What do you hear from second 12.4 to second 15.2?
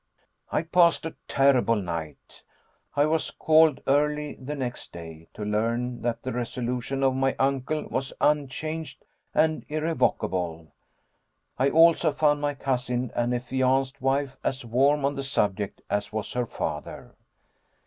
my cousin and affianced wife as warm on